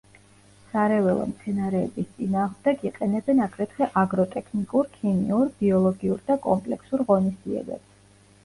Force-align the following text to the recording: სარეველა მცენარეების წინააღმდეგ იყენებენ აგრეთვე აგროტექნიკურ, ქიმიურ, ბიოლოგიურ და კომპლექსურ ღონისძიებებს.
სარეველა 0.69 1.25
მცენარეების 1.31 2.07
წინააღმდეგ 2.13 2.81
იყენებენ 2.91 3.41
აგრეთვე 3.47 3.89
აგროტექნიკურ, 4.03 4.89
ქიმიურ, 4.97 5.53
ბიოლოგიურ 5.61 6.25
და 6.31 6.39
კომპლექსურ 6.47 7.05
ღონისძიებებს. 7.13 7.95